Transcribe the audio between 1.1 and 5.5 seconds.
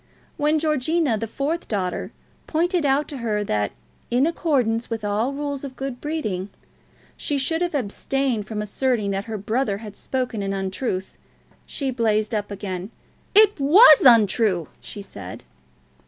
the fourth daughter, pointed out to her that, in accordance with all